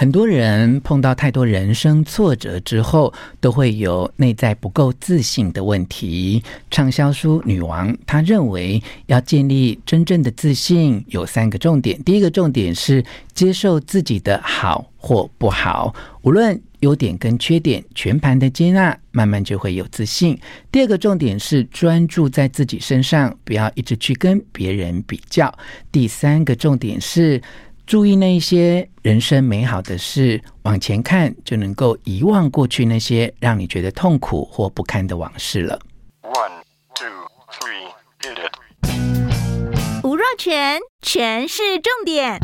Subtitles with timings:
[0.00, 6.42] 很多人碰到太多人生挫折之后，都会有内在不够自信的问题。
[6.70, 12.02] 畅销书女王她认为，要建立真正的自信，有三个重点。
[12.02, 20.40] 第一个重点是接受自己的好或不好，无论优点跟缺点，全盘的接纳，慢慢就会有自信。
[20.72, 25.54] 第二个重点是专注在自己身上，不要一直去跟别人比较。
[25.92, 27.42] 第三个重点是。
[27.90, 35.76] 注意那些人生美好的事，往前看就能够遗忘过去那些让你觉得痛苦或不堪的往事了。
[36.22, 36.62] One,
[36.94, 37.08] two,
[37.50, 37.88] three,
[38.22, 40.04] hit it.
[40.04, 42.38] 吴若全，全是重点，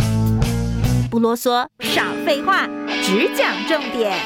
[1.08, 2.66] 不啰嗦，少废话，
[3.04, 4.18] 只讲重点。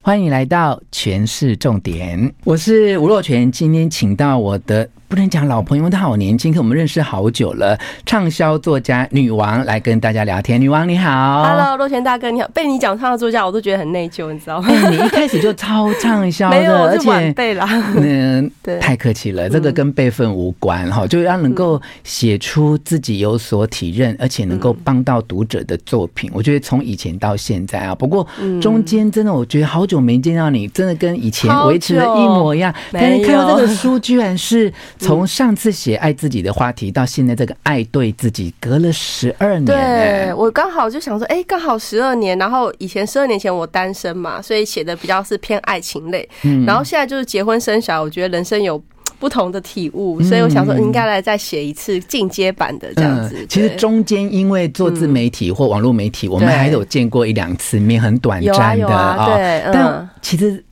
[0.00, 4.90] 欢迎来到全市重点，我是吴若全，今天请到我的。
[5.14, 7.78] 不能讲老朋友，他好年轻，可我们认识好久了。
[8.04, 12.48] 畅销作家女王来跟大家聊天，女王你好，Hello，洛泉大哥你好。
[12.52, 14.68] 被你讲畅销作家，我都觉得很内疚，你知道吗？
[14.68, 17.64] 欸、你一开始就超畅销的， 没有，而且晚辈啦。
[17.94, 26.28] 嗯， 对，太客气了，这个跟辈分无关哈，就要能够写出自己有所体认，而且能够帮到读者的作品。
[26.34, 28.26] 我觉得从以前到现在啊，不过
[28.60, 32.74] 中间真的，我觉得好久没见到你，真的跟以前维持的一模一样。
[32.90, 34.72] 但是看到这个书，居然是。
[35.04, 39.64] 从上次写爱自己的话题到现在这个爱对自己，隔了十二年。
[39.66, 42.36] 对，我刚好就想说，哎，刚好十二年。
[42.38, 46.28] 然后以前十二年前我单身嘛，所以写的比较是偏爱情类。
[46.42, 48.82] 嗯，然后现在就是结婚生小孩，我觉得人生有
[49.18, 53.46] 不同的体悟，所以我想说应该来再写一次进阶版的这样子。
[53.48, 59.36] 其实中间因为做自媒体或网络媒体，我们还有见过一两次面，很短暂的啊。
[59.36, 60.64] 对，但其实。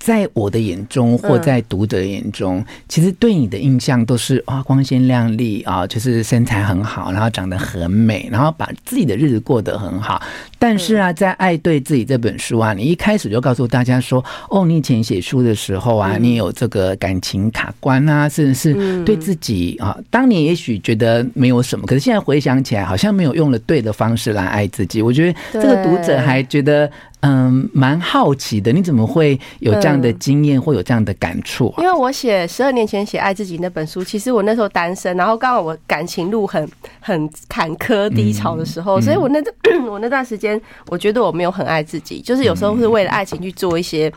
[0.00, 10.20] 在我的眼中，或在读者眼中，嗯、其实对你的印象都是啊，光鲜亮丽啊，就是身材很好，然后长得很美，然后把自己的日子过得很好。
[10.58, 25.02] 但是啊，在《爱对自己》这本书啊，你一开始就告诉大家说，哦，你以前写书的时候啊，你有这个感情卡关啊，甚至是对自己啊，当年也许觉得没有什么，可是现在回想起来，好像没有用了对的方式来爱自己。
[25.02, 26.90] 我觉得这个读者还觉得。
[27.20, 31.82] 嗯，蛮好奇的，你怎么会有这样的经验，或有这样的感触啊？
[31.82, 36.66] 因为我写十二年前写《爱自己》那本书，其实我那时候单身，然后刚好我感情路很
[37.00, 39.38] 很坎坷低潮的时候，嗯、所以我那
[39.90, 44.10] 我那段时间，我觉得我没有很爱自己，就是有时候是为了爱情去做一些。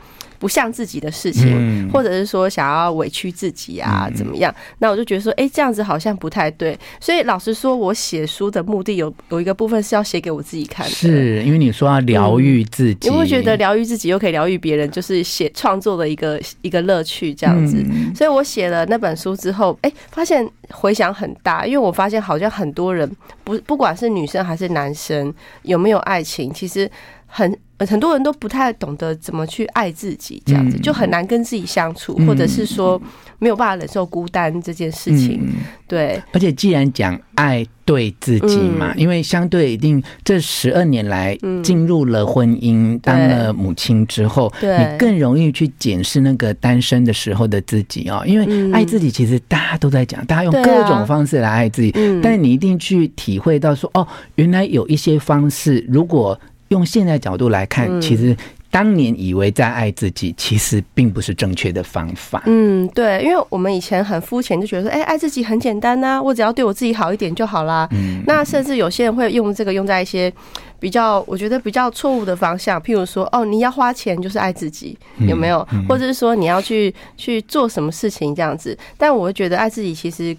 [0.44, 4.54] 不像自己的事情，或者是说想要委屈自己啊，怎么样？
[4.80, 6.78] 那我就觉得说，哎，这样子好像不太对。
[7.00, 17.82] 所以老实说，我写书的目的有有一个部分是要写给我自己看的，是因为你说要疗愈自己，因为觉得疗愈自己又可以疗愈别人，就是写创作的一个一个乐趣这样子。
[18.14, 23.10] 所以我写了那本书之后，哎，发现回响很大，因为我发现好像很多人
[23.46, 26.92] 不不管是女生还是男生，有没有爱情，其实
[27.28, 27.58] 很。
[27.86, 33.02] 很多人都不太懂得怎么去爱自己，这样子就很难跟自己相处，或者是说
[33.40, 35.42] 没有办法忍受孤单这件事情。
[35.88, 48.24] 对，而且既然讲爱对自己嘛，因为相对一定这十二年来进入了婚姻，当了母亲之后，你更容易去检视那个单身的时候的自己哦。
[48.26, 51.92] 因为爱自己其实大家都在讲，大家用各种方式来爱自己，
[52.24, 58.36] 但是你一定去体会到说，哦，原来有一些方式，如果用现在角度来看，其实
[58.72, 62.42] 当年以为在爱自己，其实并不是正确的方法。
[62.48, 67.88] 嗯，对，因为我们以前很肤浅，就觉得说，哎，爱自己很简单呐，我只要对我自己好一点就好啦。
[67.92, 70.34] 嗯，那甚至有些人会用这个用在一些
[70.80, 74.98] 比较，我觉得比较错误的方向，譬如说，哦，你要花钱就是爱自己，
[75.28, 75.68] 有没有？
[75.88, 78.76] 或者是说你要去去做什么事情这样子？
[78.98, 80.36] 但我会觉得爱自己其实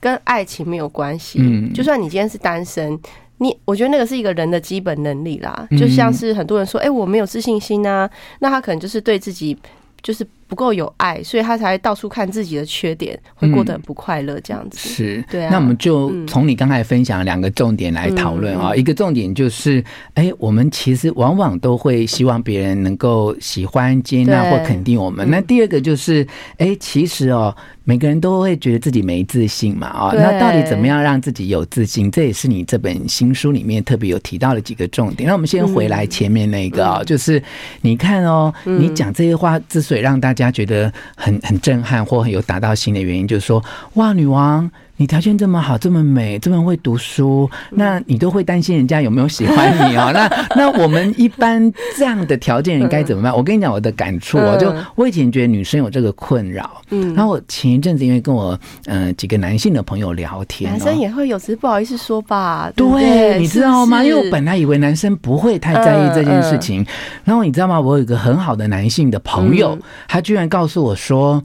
[0.00, 1.38] 跟爱情没有关系。
[1.40, 2.98] 嗯，就算你今天是单身。
[3.38, 8.08] 你我觉得那个是一个人的基本能力啦，就像是很多人说，哎，我没有自信心啊，
[8.38, 9.56] 那他可能就是对自己
[10.02, 14.78] 就是不够有爱，所以他才到处看自己的缺点，会过得很不快乐这样子。
[14.78, 15.48] 是，对啊。
[15.50, 19.82] 那我们就从你刚才分享两个重点来讨论啊，一个重点就是，
[20.14, 25.28] 哎，我们其实往往都会希望别人能够喜欢、接纳或肯定我们。
[25.30, 26.26] 那第二个就是，
[26.58, 27.54] 哎，其实哦。
[27.88, 32.10] 每个人都会觉得自己没自信嘛，啊，那到底怎么样让自己有自信？
[32.10, 35.28] 这也是你这本新书里面特别有提到的几个重点。
[35.28, 37.40] 那我们先回来前面那个啊，就是
[37.82, 50.10] 你看哦，你讲这些话之所以让大家家觉得很很震撼或很有打到心的原因，就是说，哇，女王你条件这么好，这么美，这么会读书，那你都会担心人家有没有喜欢你哦？
[50.14, 53.36] 那那我们一般这样的条件人该怎么办？
[53.36, 62.72] 我跟你讲我的感触哦，就我以前觉得女生有这个困扰，嗯，然后我前一阵子因为跟我嗯几个男性的朋友聊天，男生也会有，只是不好意思说吧？
[62.74, 64.02] 对，你知道吗？
[64.02, 66.84] 因为我本来以为男生不会太在意这件事情，
[67.22, 67.78] 然后你知道吗？
[67.78, 69.78] 我有一个很好的男性的朋友，
[70.08, 71.42] 他居然告诉我说。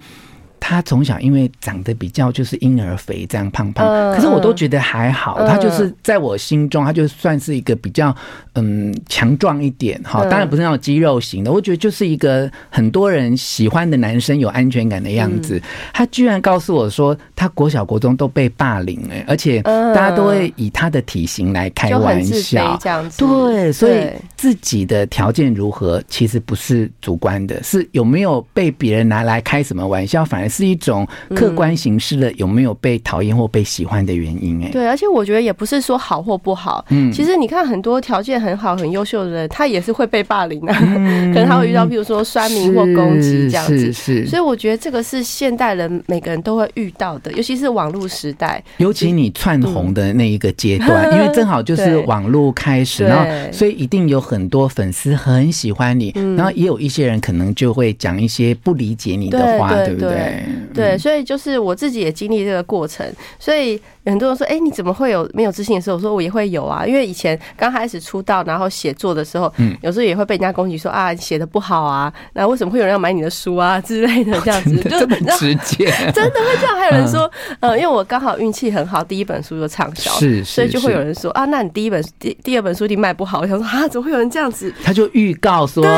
[0.62, 5.46] 他从小因为长得比较就是婴儿肥这样胖胖，可是我都觉得还好。
[5.48, 8.16] 他就是在我心中，他就算是一个比较
[8.54, 11.52] 嗯强壮一点哈，当然不是那种肌肉型的。
[11.52, 15.60] 我觉得就是一个很多人喜欢的男生，有安全感的样子。
[15.92, 23.18] 他居然告诉我说，他国小国中都被霸凌哎，而且大家都会以他的体型来开玩笑，这样子。
[23.18, 30.72] 对，所以自己的条件如何，其实不是主观的，是有没有被别人拿来开什么玩笑，反而是。
[30.72, 31.06] 一种
[31.36, 34.64] 客观形式的有没有被讨厌或被喜欢的原因？
[34.64, 36.86] 哎，对，而且我觉得也不是说好或不好。
[36.92, 43.92] 嗯，其实你看很多条件很好、很优秀的人，他也是会被霸凌的，可能他会遇到，比如说酸民或攻击这样子。
[43.92, 44.26] 是是。
[44.28, 60.41] 所以我觉得这个是现代人每个人都会遇到的，尤其是网络时代，尤其你窜红的那一个阶段， 因为正好就是网络开始，然后所以一定有很多粉丝很喜欢你，然后也有一些人可能就会讲一些不理解你的话，对不对？
[60.74, 63.06] 对，所以就是我自己也经历这个过程，
[63.40, 76.76] 所以很多人说：“哎，你怎么会有没有自信的时候？”我说：“我也会有啊，因为以前刚开始出道，然后写作的时候，嗯，有时候也会被人家攻击说啊，写的不好啊，那为什么会有人要买你的书啊之类的这样子，就 这么直接， 真的会这样。
[76.76, 77.30] 还有人说，
[77.60, 83.40] 呃，因为我刚好运气很好，第一本书就畅销，是，所以就会有人说啊，那你第一本第第二本书一定卖不好。
[83.42, 84.74] 我想说啊，怎么会有人这样子？
[84.84, 85.92] 他就预告说，对，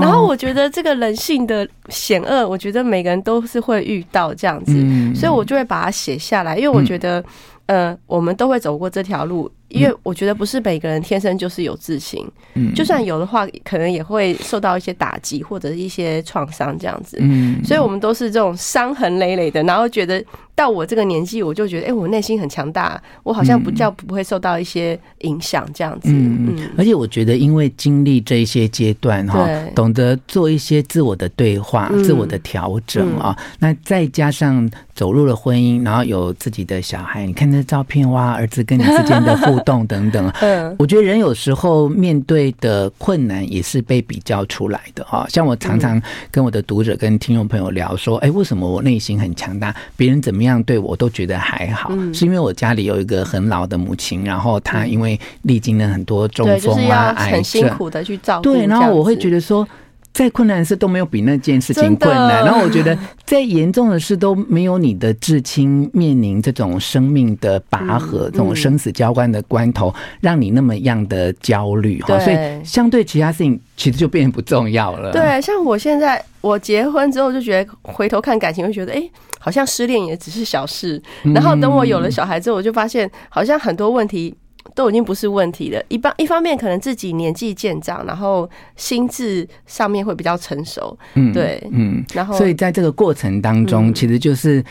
[0.00, 4.72] 然后我觉得这个人性的险恶，我觉得每个人都是会遇到这样子，
[5.14, 7.24] 所以我就会把它写下来，因为我觉得，
[7.66, 9.50] 呃，我们都会走过这条路。
[9.70, 20.22] 因为我觉得不是每个人天生就是有自信，嗯，就算有的话，可能也会受到一些打击或者一些创伤这样子，嗯，所以我们都是这种伤痕累累的，然后觉得
[20.54, 45.26] 到我这个年纪，我就觉得，哎，我内心很强大，我好像不叫不会受到一些影响这样子，嗯嗯，而且我觉得，因为经历这一些阶段哈，懂得做一些自我的对话、自我的调整啊，那再加上走入了婚姻，然后有自己的小孩，你看那照片哇，儿子跟你之间的互动等等， 嗯，我觉得人有时候面对的困难也是被比较出来的哈。
[45.28, 51.90] 像我常常跟我的读者、跟听众朋友聊说，哎，为什么我内心很强大，别人怎么样对我都觉得还好？
[52.12, 58.42] 是因为我家里有一个很老的母亲，然后她因为历经了很多中风啊、癌症，很辛苦的去照顾。
[58.42, 59.66] 对，然后我会觉得说。
[60.12, 72.18] 再困难的事都没有比那件事情困难，然后我觉得再严重的事都没有你的至亲面临这种生命的拔河、这种生死交关的关头，让你那么样的焦虑哈。
[72.18, 75.12] 所以相对其他事情，其实就变得不重要了。
[75.12, 79.02] 对，像我现在我结婚之后就觉得回头看感情，会觉得哎，
[79.38, 81.00] 好像失恋也只是小事。
[81.34, 84.34] 然后等我有了小孩之后，我就发现好像很多问题。
[84.74, 85.82] 都已经不是问题了。
[85.88, 90.96] 一般一方面可能自己年纪渐长，然后心智上面会比较成熟。
[91.14, 94.64] 嗯，对，嗯，然后所以在这个过程当中，其实就是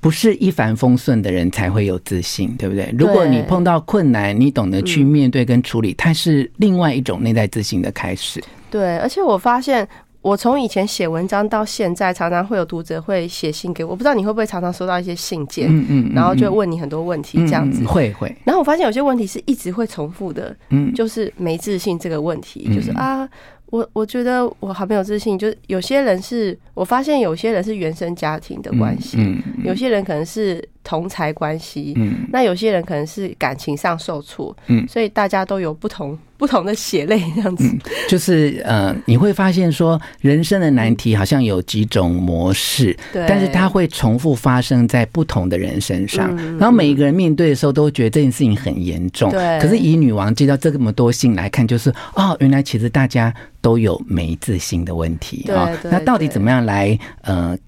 [0.00, 2.92] 不是一帆风顺的人才会有自信，对不对？
[2.98, 8.42] 如果你碰到困难，你懂得去面对跟处理，它是另外一种内在自信的开始。
[8.70, 9.88] 对，而且我发现。
[10.20, 18.34] 我从以前写文章到现在，常常会有读者会写信给我，我不知道你会不会常常收到一些信件，嗯嗯，然后就问你很多问题，这样子，会会。
[18.44, 23.28] 然后我发现有些问题是一直会重复的，嗯，就是没自信这个问题，就是啊。
[23.70, 29.18] 我我觉得我还没有自信，就是有些人是我发现有些人是原生家庭的关系，
[29.62, 37.78] 有些人可能是同才关系，嗯，那有些人可能是感情上受挫，嗯，所以大家都有不同不同的血泪这样子，嗯，
[38.08, 53.34] 就是呃，你会发现说人生的难题好像有几种模式，对，但是它会重复发生在不同的人身上，嗯，然后每一个人面对的时候都觉得这件事情很严重，对，可是以女王接到这么多信来看，就是哦，原来其实大家。
[53.60, 57.58] 都有没自信的问题啊，那到底怎么样来呃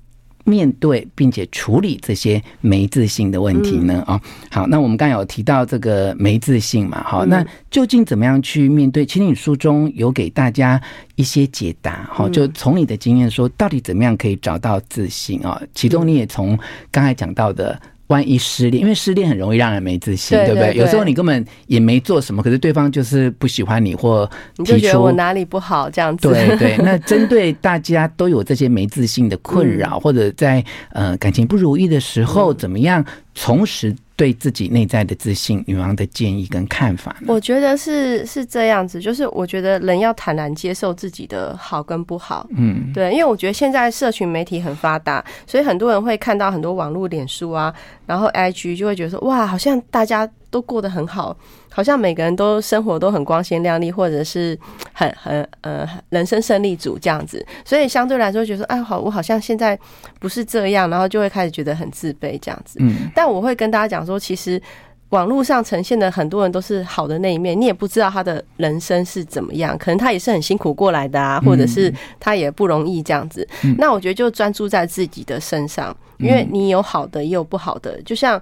[0.50, 4.02] 面对并且处理这些没自信的问题呢？
[4.07, 9.07] 啊，好，那我们刚才有提到这个没自信嘛，好，那究竟怎么样去面对？
[9.07, 10.80] 其实你书中有给大家
[11.14, 15.62] 一些解答，哈，就从你的经验说，到底怎么样可以找到自信啊？
[15.75, 16.59] 其中你也从
[16.90, 17.80] 刚才讲到的。
[18.10, 20.74] 万一失恋，因为失恋很容易让人没自信，对，对不对？
[20.74, 26.28] 有时候你根本也没做什么，可是对方就是不喜欢你，或你就觉得我哪里不好这样子。
[26.28, 30.62] 对对， 那针对大家都有这些没自信的困扰，嗯、或者在
[30.92, 35.64] 呃感情不如意的时候，怎么样重拾对自己内在的自信？
[35.66, 37.28] 女王的建议跟看法呢？
[37.32, 42.46] 我觉得是是这样子，就是我觉得人要坦然接受自己的好跟不好。
[42.54, 47.74] 嗯，对，因为我觉得现在社群媒体很发达，所以很多人会看到很多网络脸书啊。
[48.04, 51.37] 然后 IG 就会觉得说，哇，好像大家都过得很好，
[51.71, 54.59] 好像每个人都生活都很光鲜亮丽，或者是
[54.92, 57.45] 很很呃人生胜利组这样子。
[57.64, 59.78] 所以相对来说，觉得说，哎，好，我好像现在
[60.19, 62.78] 不是这样，然后就会开始觉得很自卑这样子。
[62.83, 63.11] 嗯。
[63.14, 64.61] 但我会跟大家讲说，其实
[65.11, 73.47] 网络上呈现的很多人都是好的那一面，你也不知道他的人生是怎么样，可能他也是很辛苦过来的啊，或者是他也不容易这样子。
[73.78, 75.97] 那我觉得就专注在自己的身上。
[76.21, 77.99] 因为你有好的，也有不好的。
[78.02, 78.38] 就像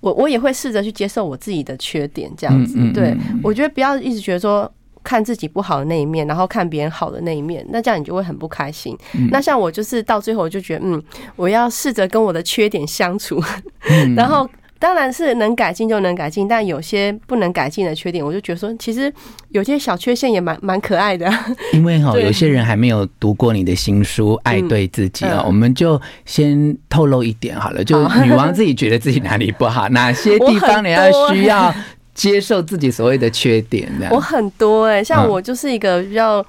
[0.00, 2.78] 我，我也会试着去接受我自己的缺点，这样子。
[2.92, 4.70] 对，我觉得不要一直觉得说
[5.02, 8.96] 看自己不好的那一面，然后看别人好的那一面，那这样你就会很不开心。
[9.30, 11.02] 那像我就是到最后我就觉得，嗯，
[11.36, 13.40] 我要试着跟我的缺点相处，
[14.16, 14.48] 然后。
[14.78, 19.12] 当然是能改进就能改进，但有些不能改进的缺点，我就觉得说，其实
[19.48, 21.32] 有些小缺陷也蛮蛮可爱的。
[21.72, 27.82] 因为哈，有些人还没有读过你的新书《爱对自己》啊，我们就先透露一点好了。
[27.82, 31.74] 就女王自己觉得自己哪里不好，哪些地方你要需要
[32.14, 33.90] 接受自己所谓的缺点。
[34.10, 36.44] 我很多哎，像我就是一个比较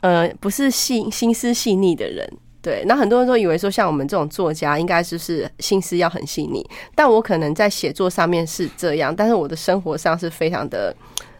[0.00, 2.26] 呃，不是细心思细腻的人。
[2.66, 6.68] 对，那很多人都以为说，像我们这种作家，应该就是心思要很细腻。
[6.96, 10.92] 但我可能在写作上面是这样，但是我的生活上是非常的，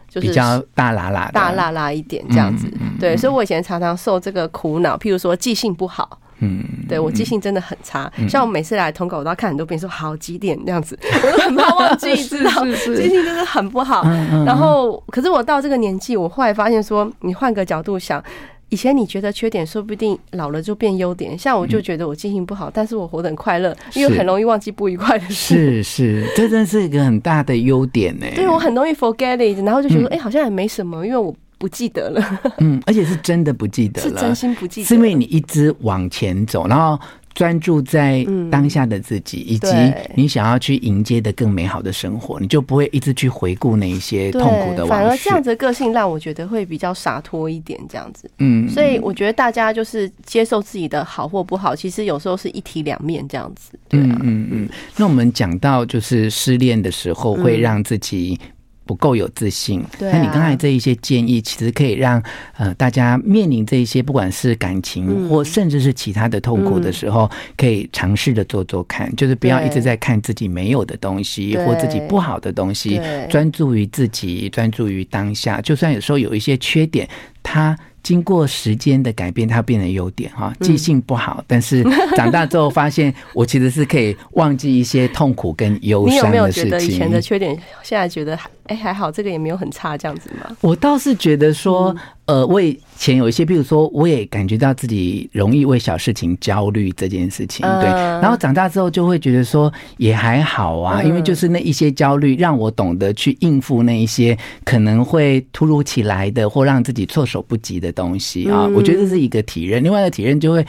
[0.07, 2.71] 就是比较大剌剌、大剌剌一点这样子。
[2.97, 6.17] 对，所以我以前常常受这个苦恼，譬如说记性不好。
[6.39, 8.09] 嗯，对我记性真的很差。
[8.29, 14.01] 像我每次来通告，我都要看很多遍，说好几点这样子，我都很怕忘记， 知道记性真的很不好。
[14.45, 18.23] 然后，可是我到这个年纪，我后来发现说，你换个角度想。
[18.69, 21.37] 以前你觉得缺点，说不定老了就变优点。
[21.37, 25.81] 像我就觉得我记性不好，但是我活得很快乐，因为很容易忘记不愉快的事。
[25.81, 28.25] 是是，这真是一个很大的优点呢。
[28.35, 32.39] 对，我很容易 forget it，然后就觉得哎，好像也没什么，因为我不记得了。
[32.59, 36.99] 嗯，而且是真的不记得了，是真心不记得，是因为你一直往前走，然后。
[37.37, 39.69] 专注在当下的自己，以及
[40.15, 44.87] 你想要去迎接的更美好的生活，你就不会一直去回顾那一些痛苦的往事。
[44.87, 48.27] 反而这样子的个性让我觉得会比较洒脱一点，这样子。
[48.39, 53.77] 嗯，所以我觉得大家就是接受自己的好或不好，其实有时候是一体两面这样子。
[53.87, 54.69] 对啊，嗯嗯。
[54.95, 58.39] 那我们讲到就是失恋的时候会让自己。
[58.87, 62.23] 不够有自信，那你刚才这一些建议，其实可以让
[62.57, 75.59] 呃大家面临这一些不管是感情或甚至是其他的痛苦的时候，可以尝试着做做看，就是不要一直在看自己没有的东西或自己不好的东西，专注于自己，专注于当下。
[75.59, 77.05] 就算有时候有一些缺点，
[77.43, 77.77] 它。
[78.03, 80.53] 经过时间的改变，它变成优点哈。
[80.61, 81.83] 记性不好，但是
[82.15, 86.23] 长大之后发现，我其实是可以忘记一些痛苦跟忧伤的事情。
[86.23, 87.53] 你有没有觉得以前的缺点，
[87.83, 90.55] 现在觉得哎还好，这个也没有很差这样子吗？
[90.61, 91.95] 我倒是觉得说。
[92.27, 97.89] 呃，我以前有一些，比如说，我也感觉到自己容易为小事情焦虑这件事情，对。
[97.89, 108.67] 然后长大之后就会觉得说也还好啊，因为就是那一些焦虑，让我懂得去应付那一些可能会突如其来的或让自己措手不及的东西啊。
[108.75, 109.81] 我觉得这是一个体认。
[109.81, 110.67] 另外一个体认就会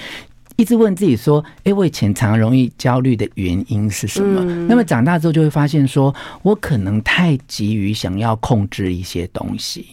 [0.58, 4.44] 一直问自己说：哎，我以前常容易焦虑的原因是什么？
[4.68, 6.12] 那么长大之后就会发现说，
[6.42, 9.86] 我可能太急于想要控制一些东西。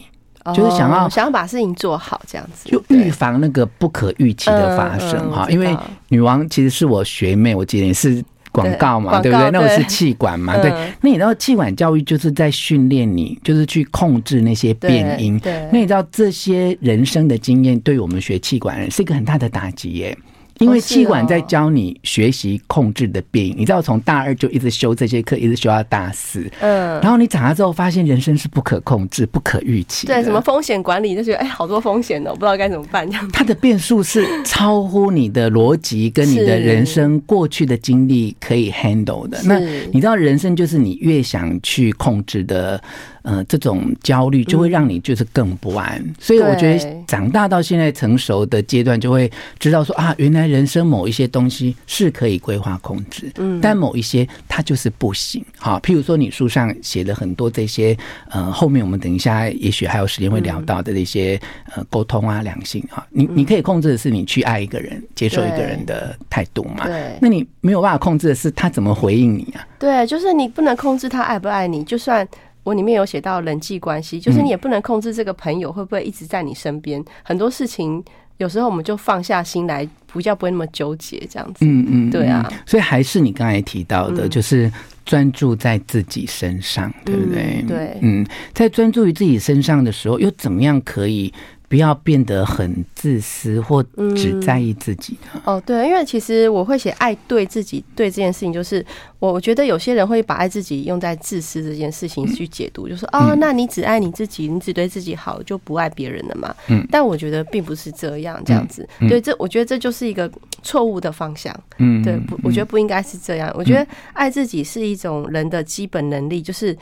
[0.54, 5.48] 就是想要、哦、想要把事情做好，这样子就预防那个不可预期的发生哈。
[5.50, 5.76] 因为
[6.08, 9.50] 女王其实是我学妹，我记得也是广告嘛，对，对不对？
[9.50, 10.70] 那我是气管嘛，对。
[11.00, 15.38] 那你知道气管教育就是在训练你，就是去控制那些变音。
[15.40, 20.16] 对，那你知道这些人生的经验，对于我们学气管人是一个很大的打击耶。
[20.58, 26.50] 因为气管在教你学习控制的变因，你知道从大二就一直修这些课，一直修到大四。
[26.60, 30.06] 嗯，然后你长大之后发现人生是不可控制、不可预期。
[30.06, 33.28] 对，什么风险管理就觉得哎，好多风险哦，不知道该怎么办这样。
[33.32, 39.38] 它的变数是超乎你的逻辑跟你的人生过去的经历可以 handle 的。
[39.44, 39.58] 那
[39.92, 42.82] 你知道人生就是你越想去控制的。
[43.26, 45.98] 呃这种焦虑，就会让你就是更不安。
[45.98, 55.44] 嗯、所以我觉得长大到现在成熟的阶段，就会知道说啊，原来人生某一些东西是可以规划控制，嗯，但某一些它就是不行。
[55.58, 57.96] 好，譬如说你书上写了很多这些，
[58.30, 61.38] 呃，后面我们等一下也许还有时间会聊到的这些
[61.74, 66.86] 呃沟通啊、良性啊，你你可以控制的是你去爱一个人、接受一个人的态度嘛？
[66.86, 69.66] 对，那你没有办法控制的是他怎么回应你啊？
[69.78, 71.82] 对，就是你不能控制他爱不爱你。
[71.84, 72.26] 就算
[72.66, 77.00] 我里面有写到人际关系，就是你也不能控制这个朋友会不会一直在你身边。
[77.22, 78.02] 很多事情
[78.38, 81.64] 有时候我们就放下心来，比较不会那么纠结这样子。
[81.64, 82.52] 嗯嗯，对啊。
[82.66, 84.68] 所以还是你刚才提到的，就是
[85.04, 87.64] 专注在自己身上，对不对？
[87.68, 91.32] 对，嗯，在专注于自己身上的时候，又怎么样可以？
[91.68, 93.82] 不要变得很自私或
[94.14, 95.40] 只在意自己、嗯。
[95.44, 98.84] 哦，对，因为其实我会写爱对自己对这件事情，就是
[99.18, 106.54] 我我觉得有些人会把爱自己用在自私这件事情去解读，嗯、就说哦，那你只爱你自己，你只对自己好，就不爱别人了嘛。
[106.68, 106.86] 嗯。
[106.90, 108.88] 但我觉得并不是这样，这样子。
[109.00, 110.30] 嗯、对，这我觉得这就是一个
[110.62, 111.52] 错误的方向。
[111.78, 112.02] 嗯。
[112.04, 113.52] 对，不，我觉得不应该是这样。
[113.58, 116.76] 我觉得爱自己是一种人的基本能力，就是。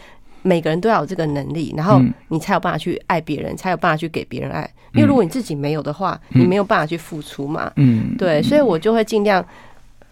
[0.44, 4.70] 每个人都要有这个能力，然后你才有办法去爱别人，才有办法去给别人爱。
[4.92, 7.72] 因为如果你自己没有的话，你没有办法去付出嘛。
[7.76, 9.44] 嗯，对，所以我就会尽量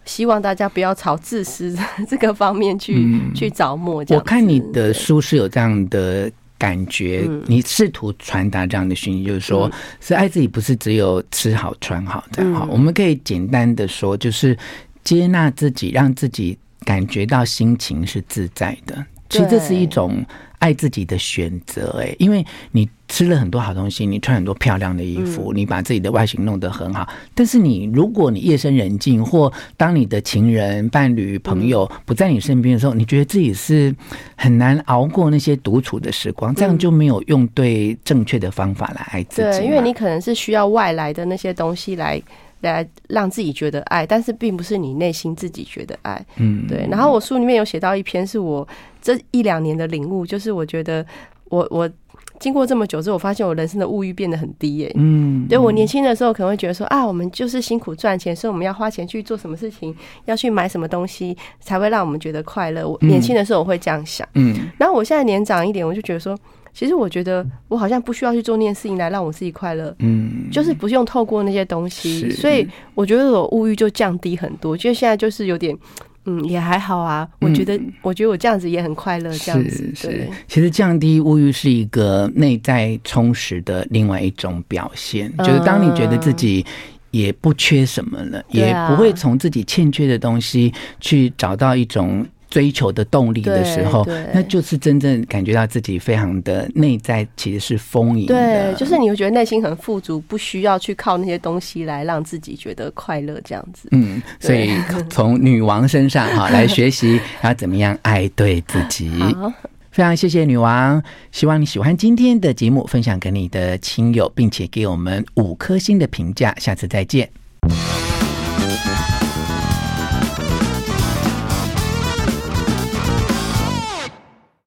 [0.04, 1.76] 希望大家不要朝自私
[2.08, 4.04] 这个方面去去着墨。
[4.08, 9.70] 我看你的书是有这样的感觉，你试图传达这样的讯息，就是说，
[10.00, 12.52] 是爱自己，不是只有吃好穿好这样。
[12.54, 14.56] 好，我们可以简单的说，就是
[15.04, 19.04] 接纳自己，让自己感觉到心情是自在的。
[19.32, 20.24] 其实这是一种
[20.58, 27.08] 爱自己的选择，哎，因为你吃了很多好东西，你穿很多漂亮的衣服，你把自己的外形弄得很好。
[27.34, 33.94] 但是你，如果你夜深人静，或当你的情人、伴侣、朋友不在你身边的时候，你觉得自己是
[34.36, 39.58] 很难熬过那些独处的时光，这样就没有用对正确的方法来爱自己。
[39.58, 42.22] 对，因为你可能是需要外来的那些东西来。
[42.62, 46.24] 来让自己觉得爱，但是并不是你内心自己觉得爱。
[46.36, 46.86] 嗯，对。
[46.88, 48.64] 然后我书里面有写到一篇，是我
[49.02, 51.04] 这一两年的领悟，就是我觉得
[51.50, 51.90] 我我
[52.38, 54.90] 经过这么久之后，我发现我人生的物欲变得很低耶。
[54.94, 59.94] 嗯，对，我年轻的时候可能会觉得说啊，我们就是辛苦赚钱，所以我们要花钱去做什么事情，
[60.24, 62.88] 要去买什么东西才会让我们觉得快乐。
[62.88, 64.26] 我年轻的时候我会这样想。
[64.34, 66.38] 嗯，然后我现在年长一点，我就觉得说。
[66.74, 74.74] 其实我觉得我好像不需要去做那件事情来让我自己快乐，嗯，就是不用透过那些东西，所以我觉得我物欲就降低很多。
[74.74, 75.76] 就现在就是有点，
[76.24, 77.28] 嗯，也还好啊。
[77.40, 79.92] 我觉得，我觉得我这样子也很快乐，这样子。
[79.94, 86.64] 是是，其实降低物欲是一个内在充实的另外一种表现，就是当你觉得自己
[87.10, 92.26] 也不缺什么了，也不会从自己欠缺的东西去找到一种。
[92.52, 98.34] 追求的动力的时候，那就是真正感觉到自己非常的内在其实是丰盈的。
[98.34, 103.88] 对，就是你会觉得内心很富足，不需要去靠那些东西来让自己觉得快乐这样子。
[103.92, 104.70] 嗯，所以
[105.08, 109.08] 从女王身上哈来学习要怎么样爱对自己。
[109.08, 109.50] 好，
[109.90, 116.54] 非常谢谢女王，希望你喜欢今天的节目，分享给你的亲友，并且给我们五颗星的评价。
[116.58, 117.30] 下次再见。